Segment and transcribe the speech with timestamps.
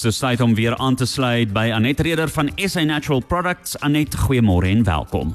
[0.00, 3.74] So tyd om weer aan te sluit by Anet Reder van SA Natural Products.
[3.84, 5.34] Anet, goeiemôre en welkom.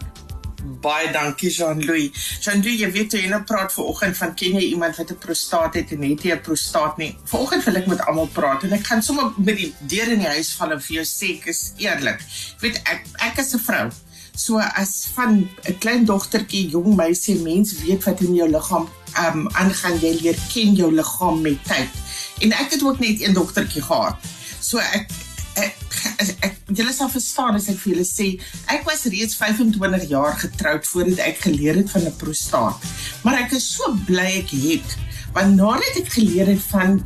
[0.82, 2.10] Baie dankie Jean-Louis.
[2.42, 5.94] Jean-Louis, jy weet jy nou praat vanoggend van ken jy iemand wat 'n prostaat het
[5.94, 7.14] en het jy 'n prostaat nie?
[7.30, 10.34] Vanoggend wil ek met almal praat en ek gaan sommer met die deur in die
[10.34, 12.20] huis val en vir jou sê ek is eerlik.
[12.58, 13.92] Jy weet ek ek is 'n vrou.
[14.36, 18.90] So as van 'n klein dogtertjie, jong meisie, mens weet wat in jou liggaam
[19.30, 21.90] um aangaan, jy leer ken jou liggaam met tyd.
[22.40, 24.18] En ek het ook net een dogtertjie gehad.
[24.66, 25.12] So ek
[25.62, 25.74] ek
[26.48, 28.28] ek julle sal verstaan as ek vir julle sê
[28.74, 32.88] ek was reeds 25 jaar getroud voordat ek geleer het van 'n prostaat.
[33.24, 34.98] Maar ek is so bly ek het
[35.36, 36.98] want nadat ek geleer het van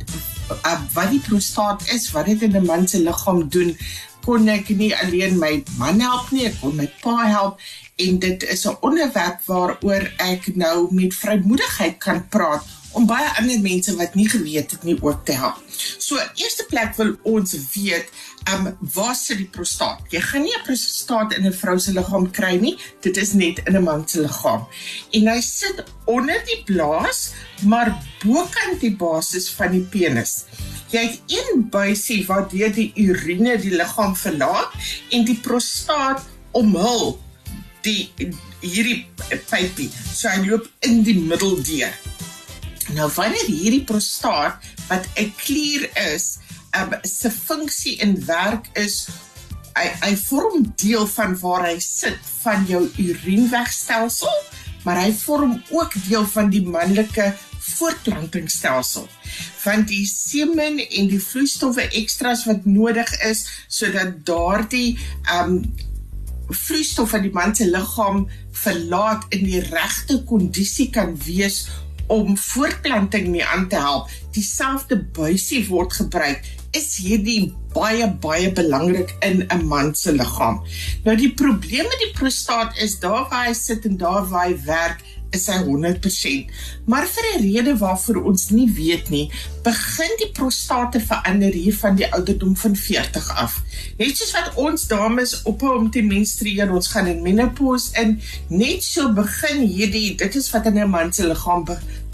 [0.50, 3.76] uh, wat die prostaat is, wat dit in 'n man se liggaam doen,
[4.24, 7.60] kon ek nie alleen my man help nie, ek kon my pa help
[7.96, 13.60] en dit is 'n onderwerp waaroor ek nou met vrymoedigheid kan praat om baie ander
[13.62, 15.58] mense wat nie geweet het nie ook te help.
[15.98, 18.10] So, eerste plek wil ons weet,
[18.48, 20.02] ehm um, waar sit die prostaat?
[20.10, 22.76] Jy gaan nie 'n prostaat in 'n vrou se liggaam kry nie.
[23.00, 24.66] Dit is net in 'n man se liggaam.
[25.10, 27.32] En hy sit onder die blaas,
[27.62, 30.44] maar bokant die basis van die penis.
[30.90, 34.72] Jy het een buisie waar deur die urine die liggaam verlaat
[35.10, 37.20] en die prostaat omhul
[37.82, 38.10] die
[38.60, 39.06] hierdie
[39.50, 39.90] pypie.
[40.14, 42.09] So hy loop in die middel deur.
[42.94, 46.38] Nou wanneer hierdie prostaat wat 'n klier is,
[46.76, 49.08] um, se funksie en werk is
[49.74, 54.34] hy hy vorm deel van waar hy sit van jou urinewegstelsel,
[54.84, 59.08] maar hy vorm ook deel van die manlike voortplantingsstelsel
[59.62, 64.98] van die semen en die vloeistowwe ekstras wat nodig is sodat daardie
[65.36, 65.60] um
[66.50, 68.24] vloeistof van die man se liggaam
[68.64, 71.68] verlaat in die regte kondisie kan wees
[72.10, 79.14] om voortplanting mee aan te help, dieselfde buisie word gebruik, is hierdie baie baie belangrik
[79.26, 80.62] in 'n man se liggaam.
[81.04, 84.56] Nou die probleem met die prostaat is daar waar hy sit en daar waar hy
[84.64, 86.50] werk, is hy 100%.
[86.84, 89.30] Maar vir 'n rede waarvoor ons nie weet nie,
[89.62, 93.62] begin die prostaat te verander hier van die ouderdom van 40 af.
[93.98, 98.84] Net soos wat ons dames ophou om te menstrueer, ons gaan in menopause in, net
[98.84, 101.64] so begin hierdie, dit is wat in 'n man se liggaam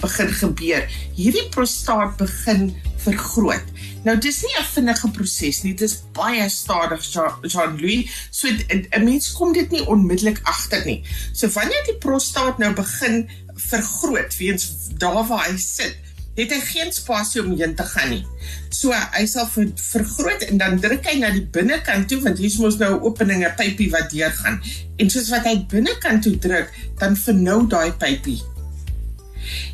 [0.01, 0.87] begin gebeur.
[1.17, 2.75] Hierdie prostaat begin
[3.07, 3.75] vergroot.
[4.05, 7.03] Nou dis nie 'n vinnige proses nie, dit is baie stadig,
[7.43, 8.11] Jean-Louis.
[8.31, 11.05] So 'n mens kom dit nie onmiddellik agter nie.
[11.33, 15.97] So wanneer die prostaat nou begin vergroot weens daar waar hy sit,
[16.37, 18.27] het hy geen spasie om heen te gaan nie.
[18.69, 22.59] So hy sal ver, vergroot en dan druk hy na die binnekant toe want hier's
[22.59, 24.61] mos nou 'n opening, 'n pypie wat deurgaan.
[24.99, 28.43] En soos wat hy binnekant toe druk, dan vernou daai pypie.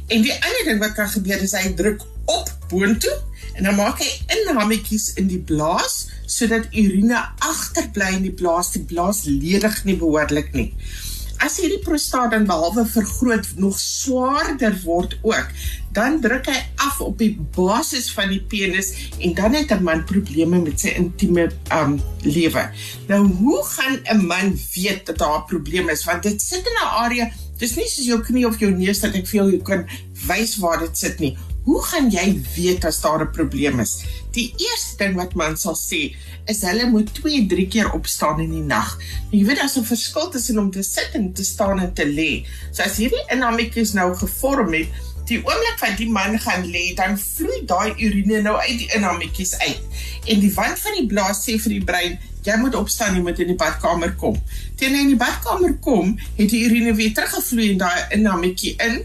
[0.09, 3.19] En die ander ding wat kan gebeur is hy druk op boontoe
[3.55, 8.85] en dan maak hy inhammetjies in die blaas sodat urine agterbly in die blaas, die
[8.89, 10.71] blaas ledig nie behoorlik nie.
[11.43, 15.49] As hierdie prostaat dan behalwe vergroot nog swaarder word ook,
[15.93, 20.05] dan druk hy af op die basis van die penis en dan het 'n man
[20.05, 22.71] probleme met sy intieme um lewe.
[23.09, 26.79] Nou hoe gaan 'n man weet dat daar 'n probleem is want dit sit in
[26.79, 27.33] 'n area
[27.63, 29.85] Dis nie soos jou knie of jou neus dat ek vir jou kan
[30.27, 31.37] wys waar dit sit nie.
[31.63, 32.25] Hoe gaan jy
[32.57, 34.03] weet as daar 'n probleem is?
[34.35, 36.17] Die eerste ding wat man sal sê
[36.51, 38.99] is hulle moet 2, 3 keer opstaan in die nag.
[39.31, 42.45] Jy weet daar's 'n verskil tussen om te sit en te staan en te lê.
[42.73, 44.89] So as hierdie inhametjies nou gevorm het,
[45.29, 49.55] die oomblik wat die man gaan lê, dan vloei daai urine nou uit die inhametjies
[49.63, 49.81] uit.
[50.27, 53.41] En die wand van die blaas sê vir die brein, jy moet opstaan, jy moet
[53.43, 54.39] in die badkamer kom.
[54.79, 59.03] Teen hy in die badkamer kom, het die urine weer teruggevloei in daai inhametjie in.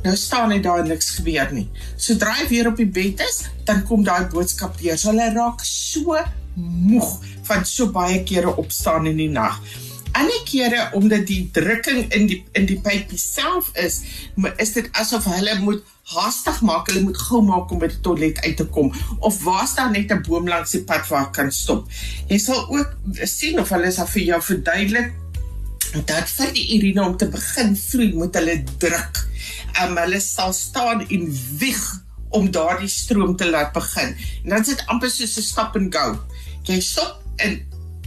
[0.00, 1.66] Nou staan hy daar niks gebeur nie.
[2.00, 4.98] Sodra hy weer op die bed is, dan kom daai boodskap deur.
[4.98, 6.16] So hulle raak so
[6.56, 7.12] moeg
[7.46, 9.60] van so baie kere opstaan in die nag.
[10.12, 14.00] Ander kere omdat die drukking in die in die pypie self is,
[14.56, 18.40] is dit asof hulle moet haastig maak, hulle moet gou maak om by die toilet
[18.42, 18.90] uit te kom
[19.20, 21.86] of waar staan net 'n boom langs die pad waar kan stop.
[22.28, 25.12] Jy sal ook sien of hulle sal vir jou verduidelik
[26.06, 29.26] dat vir die urine om te begin vloei, moet hulle druk.
[29.82, 31.26] Um, hulle sal staan en
[31.58, 31.82] wieg
[32.30, 34.14] om daardie stroom te laat begin.
[34.44, 36.18] En dan sit amper soos 'n stop and go.
[36.62, 37.60] Jy stop en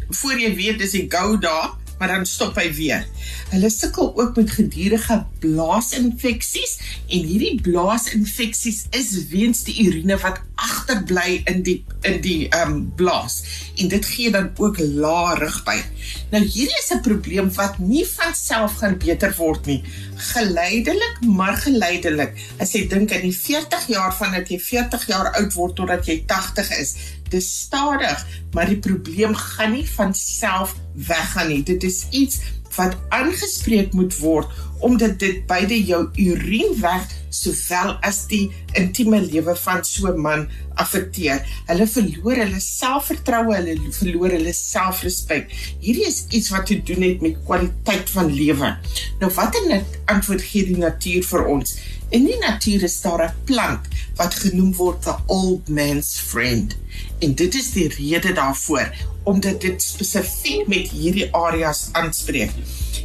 [0.09, 3.05] voor jy weet dis die go daar maar dan stop hy weer.
[3.53, 10.41] Hulle sukkel ook met gedurende blaasinfeksies en hierdie blaasinfeksies is weens die urine wat
[10.83, 13.43] agterbly in die in die ehm um, blaas
[13.79, 15.83] en dit gee dan ook lae rugpyn.
[16.31, 19.83] Nou hierdie is 'n probleem wat nie van self gaan beter word nie.
[20.15, 22.33] Geleidelik, maar geleidelik.
[22.59, 26.05] As jy dink aan die 40 jaar van dat jy 40 jaar oud word totdat
[26.05, 26.95] jy 80 is,
[27.29, 31.63] dis stadig, maar die probleem gaan nie van self weggaan nie.
[31.63, 32.39] Dit is iets
[32.75, 39.55] wat aangespreek moet word omdat dit beide jou urine weg sowel as die intieme lewe
[39.55, 41.41] van so 'n man affekteer.
[41.65, 45.49] Hulle verloor hulle selfvertroue, hulle verloor hulle selfrespek.
[45.79, 48.77] Hierdie is iets wat te doen het met kwaliteit van lewe.
[49.19, 51.77] Nou watter net antwoord gee die natuur vir ons?
[52.13, 56.75] In die natuur is daar 'n plant wat genoem word the old man's friend.
[57.19, 58.93] En dit is die rede daarvoor
[59.23, 62.51] omdat dit spesifiek met hierdie areas aanspreek.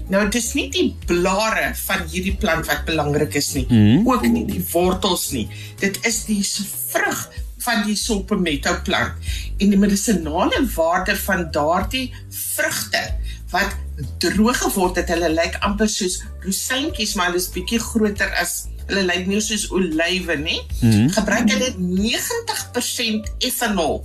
[0.09, 4.09] Nou dit is nie die blare van hierdie plant wat belangrik is nie, mm.
[4.09, 5.49] ook nie die wortels nie.
[5.81, 6.45] Dit is die
[6.91, 7.31] vrug
[7.65, 9.13] van die sulpimento plant
[9.57, 13.15] en die medisonale waarde van daardie vrugte
[13.51, 13.77] wat
[14.19, 19.05] droog geword het, hulle lyk amper soos rosientjies, maar hulle is bietjie groter as hulle
[19.09, 20.61] lyk nie soos olywe nie.
[20.81, 21.13] Mm -hmm.
[21.17, 24.03] Gebruik hulle 90% etanol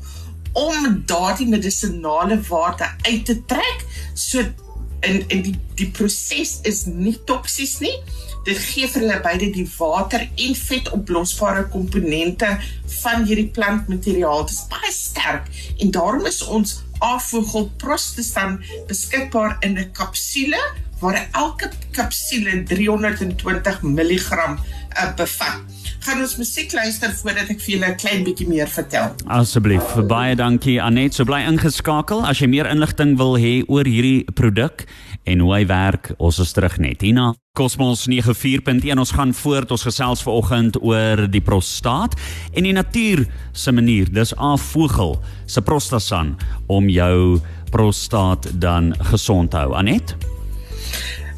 [0.54, 3.86] om daardie medisonale waarde uit te trek.
[4.14, 4.44] So
[5.00, 7.96] en en die die proses is nie toksies nie.
[8.44, 12.50] Dit gee vir hulle beide die water en vetoplosbare komponente
[13.02, 14.46] van hierdie plantmateriaal.
[14.46, 15.48] Dit is baie sterk
[15.78, 20.62] en daarom is ons afvogel prostastan beskikbaar in 'n kapsule
[21.00, 27.88] waar elke kapsule 320 mg uh, bevat gaan ons musiek luister voordat ek vir julle
[27.92, 29.14] 'n klein bietjie meer vertel.
[29.28, 34.26] Asseblief, baie dankie Anet, so bly ingeskakel as jy meer inligting wil hê oor hierdie
[34.34, 34.86] produk
[35.26, 36.12] en hoe hy werk.
[36.20, 37.34] Ons is terug net hierna.
[37.56, 42.16] Cosmos 94.1 ons gaan voort ons gesels vanoggend oor die prostaat
[42.54, 44.12] en die natuur se manier.
[44.12, 47.40] Dis afvogel se prostasan om jou
[47.72, 49.74] prostaat dan gesond hou.
[49.74, 50.16] Anet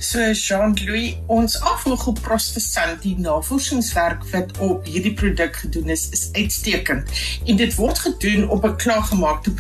[0.06, 7.10] So Jean-Louis, ons afvoergeprosesant die navorsingswerk wat op hierdie produk gedoen is, is uitstekend.
[7.50, 9.54] En dit word gedoen op 'n klaargemaakte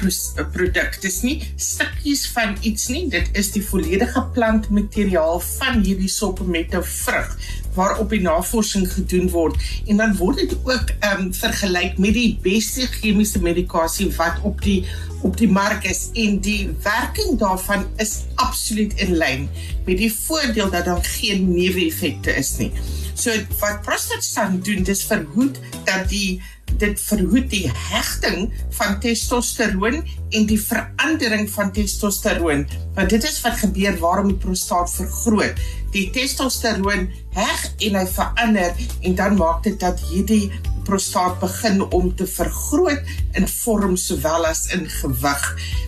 [0.53, 1.01] produk.
[1.01, 7.33] Dis nie stukkies van iets nie, dit is die volledige plantmateriaal van hierdie soppemetto vrug
[7.75, 9.55] waarop die navorsing gedoen word
[9.85, 14.61] en dan word dit ook ehm um, vergelyk met die beste chemiese medikasie wat op
[14.61, 14.83] die
[15.25, 19.47] op die mark is en die werking daarvan is absoluut in lyn
[19.85, 22.71] met die voordeel dat daar geen neeweffekte is nie.
[23.15, 26.41] So wat prostataan doen dis verhoed dat die
[26.77, 30.01] dit verhoed die hegting van testosteroon
[30.37, 32.65] en die verandering van testosteroon
[32.95, 35.65] want dit is wat gebeur waarom die prostaat vergroot
[35.95, 40.49] die testosteroon heg en hy verander en dan maak dit dat hierdie
[40.85, 43.01] prostaat begin om te vergroot
[43.33, 45.45] in vorm sowel as in gewig.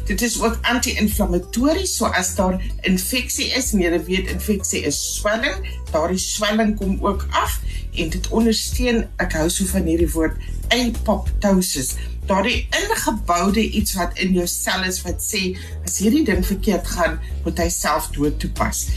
[0.09, 2.57] Dit is ook anti-inflammatories, so as daar
[2.88, 5.61] infeksie is, en jy weet infeksie is swelling,
[5.93, 7.59] daardie swelling kom ook af
[7.97, 10.38] en dit ondersteun, ek hou so van hierdie woord,
[10.73, 11.95] apoptosis.
[12.27, 15.53] Daardie ingeboude iets wat in jou selle is wat sê
[15.88, 18.88] as hierdie ding verkeerd gaan, moet hy self dood toepas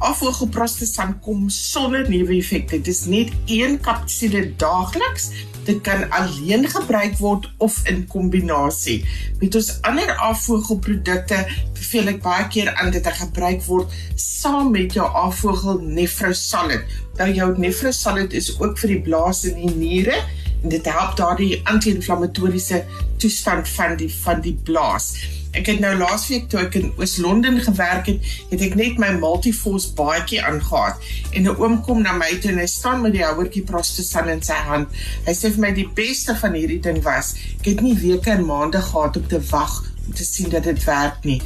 [0.00, 2.80] afvoergeprosessan kom sonder neeweffekte.
[2.80, 5.30] Dit is net een kapsule daagliks.
[5.66, 9.02] Dit kan alleen gebruik word of in kombinasie.
[9.42, 11.42] Met ons ander afvoergelprodukte
[11.76, 16.88] beveel ek baie keer aan dit te gebruik word saam met jou afvoergel Nefrosalid.
[17.20, 21.60] Nou jou Nefrosalid is ook vir die blaas in die niere en dit help daardie
[21.64, 22.84] anti-inflammatoriese
[23.20, 25.12] toestand van die van die blaas.
[25.56, 29.90] Ek het nou laasweek toe ek in Oos-London gewerk het, het ek net my Multiforce
[29.98, 31.00] baadjie aangegaat
[31.34, 34.42] en 'n oom kom na my toe en hy staan met die houertjie prostasan in
[34.42, 34.88] sy hand.
[35.26, 38.46] Hy sê vir my die beste van hierdie ding was, ek het nie weke en
[38.46, 41.42] maande gehad om te wag om te sien dat dit werk nie.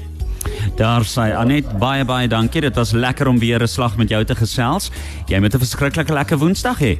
[0.75, 2.61] Daar sê Anet baie baie dankie.
[2.61, 4.91] Dit was lekker om weer 'n slag met jou te gesels.
[5.25, 6.99] Jy moet 'n verskriklike lekker Woensdag hê.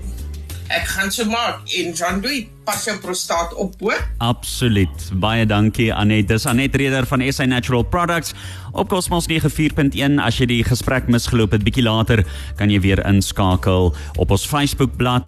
[0.71, 3.99] Ek gaan so maak en Jean Louis pas jou prostaat op hoor.
[4.23, 5.09] Absoluut.
[5.19, 6.29] Baie dankie Anet.
[6.29, 8.31] Dis Anet Reder van SA Natural Products
[8.71, 10.21] op Cosmos 94.1.
[10.23, 12.23] As jy die gesprek misgeloop het bietjie later,
[12.55, 15.27] kan jy weer inskakel op ons Facebook bladsy